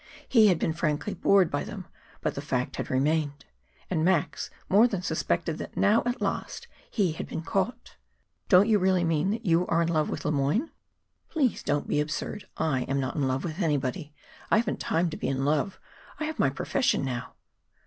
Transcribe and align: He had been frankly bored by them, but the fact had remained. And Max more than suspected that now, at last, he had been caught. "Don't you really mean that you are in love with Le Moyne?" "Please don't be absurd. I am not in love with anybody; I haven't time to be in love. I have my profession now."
He 0.27 0.47
had 0.47 0.57
been 0.57 0.73
frankly 0.73 1.13
bored 1.13 1.51
by 1.51 1.63
them, 1.63 1.85
but 2.21 2.33
the 2.33 2.41
fact 2.41 2.77
had 2.77 2.89
remained. 2.89 3.45
And 3.87 4.03
Max 4.03 4.49
more 4.67 4.87
than 4.87 5.03
suspected 5.03 5.59
that 5.59 5.77
now, 5.77 6.01
at 6.07 6.23
last, 6.23 6.67
he 6.89 7.11
had 7.11 7.27
been 7.27 7.43
caught. 7.43 7.97
"Don't 8.49 8.67
you 8.67 8.79
really 8.79 9.03
mean 9.03 9.29
that 9.29 9.45
you 9.45 9.67
are 9.67 9.79
in 9.83 9.89
love 9.89 10.09
with 10.09 10.25
Le 10.25 10.31
Moyne?" 10.31 10.71
"Please 11.29 11.61
don't 11.61 11.87
be 11.87 12.01
absurd. 12.01 12.47
I 12.57 12.81
am 12.87 12.99
not 12.99 13.13
in 13.13 13.27
love 13.27 13.43
with 13.43 13.61
anybody; 13.61 14.11
I 14.49 14.57
haven't 14.57 14.79
time 14.79 15.11
to 15.11 15.17
be 15.17 15.27
in 15.27 15.45
love. 15.45 15.79
I 16.19 16.23
have 16.23 16.39
my 16.39 16.49
profession 16.49 17.05
now." 17.05 17.33